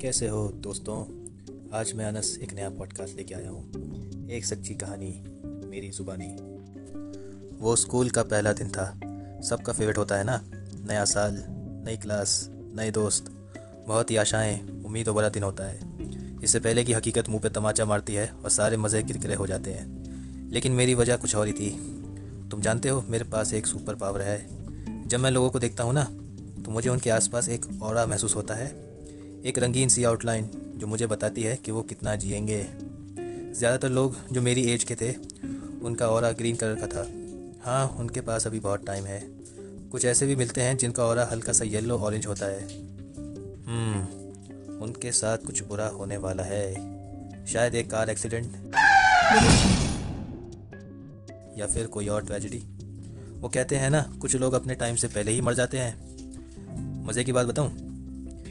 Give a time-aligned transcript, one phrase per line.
[0.00, 1.00] कैसे हो दोस्तों?
[1.78, 3.72] आज मैं अनस एक नया पॉडकास्ट लेके आया हूँ।
[4.30, 6.36] एक सच्ची कहानी, मेरी ज़ुबानी।
[7.60, 8.90] वो स्कूल का पहला दिन था।
[9.42, 10.44] सबका फेवरेट होता है ना?
[10.86, 11.44] नया साल,
[11.86, 13.52] नई क्लास नए दोस्त।
[13.88, 15.80] बहुत ही आशाएँ, उम्मीद बड़ा दिन होता है।
[16.44, 19.70] इससे पहले की हकीकत मुँह पे तमाचा मारती है और सारे मज़े किरकिरे हो जाते
[19.72, 20.02] हैं।
[20.52, 21.98] लेकिन मेरी वजह कुछ और ही थी।
[22.52, 25.92] तुम जानते हो, मेरे पास एक सुपर पावर है। जब मैं लोगों को देखता हूँ
[25.94, 26.02] ना
[26.64, 28.66] तो मुझे उनके आसपास एक और महसूस होता है।
[29.44, 32.66] एक रंगीन सी आउटलाइन जो मुझे बताती है कि वो कितना जिएँगे।
[33.54, 35.10] ज़्यादातर लोग जो मेरी एज के थे,
[35.82, 37.06] उनका और ग्रीन कलर का था।
[37.64, 39.20] हाँ उनके पास अभी बहुत टाइम है।
[39.90, 42.66] कुछ ऐसे भी मिलते हैं जिनका और हल्का सा येलो ऑरेंज होता है।
[43.66, 46.74] हम्म उनके साथ कुछ बुरा होने वाला है।
[47.46, 48.52] शायद एक कार एक्सीडेंट
[51.58, 52.58] या फिर कोई और ट्रेजिडी
[53.40, 57.24] वो कहते हैं ना कुछ लोग अपने टाइम से पहले ही मर जाते हैं। मज़े
[57.24, 57.70] की बात बताऊँ?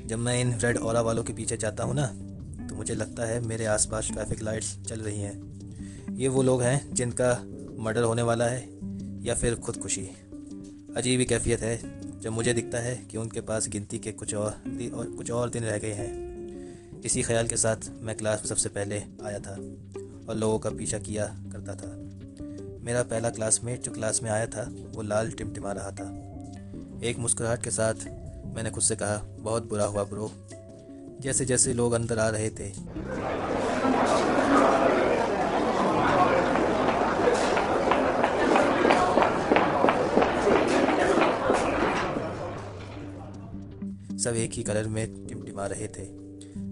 [0.07, 2.05] जब मैं इन रेड ओरा वालों के पीछे जाता हूँ ना
[2.67, 6.93] तो मुझे लगता है मेरे आसपास ट्रैफ़िक लाइट्स चल रही हैं। ये वो लोग हैं
[6.93, 7.31] जिनका
[7.79, 8.67] मर्डर होने वाला है
[9.23, 10.09] या फिर खुदकुशी।
[10.97, 14.51] अजीब ही कैफियत है जब मुझे दिखता है कि उनके पास गिनती के कुछ और,
[14.93, 18.69] और कुछ और दिन रह गए हैं। इसी ख्याल के साथ मैं क्लास में सबसे
[18.69, 19.53] पहले आया था
[20.29, 22.10] और लोगों का पीछा किया करता था।
[22.81, 24.61] मेरा पहला क्लासमेट जो क्लास में आया था,
[24.95, 26.05] वो लाल टिमटिमा रहा था।
[27.03, 27.93] एक मुस्कुराहट के साथ
[28.55, 30.31] मैंने खुद से कहा, बहुत बुरा हुआ ब्रो
[31.21, 32.69] जैसे जैसे लोग अंदर आ रहे थे।
[44.19, 46.05] सब एक ही कलर में टिमटिमा रहे थे।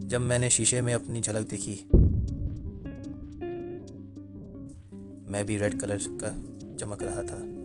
[0.07, 1.89] जब मैंने शीशे में अपनी झलक देखी
[5.29, 6.29] मैं भी रेड कलर का
[6.75, 7.59] चमक रहा था।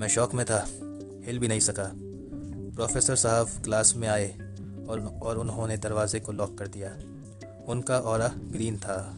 [0.00, 0.66] मैं शौक में था।
[1.24, 1.92] हिल भी नहीं सका।
[2.74, 4.38] प्रोफेसर साहब क्लास में आए
[4.88, 6.96] और और उन्होंने दरवाजे को लॉक कर दिया।
[7.68, 9.16] उनका और ग्रीन था।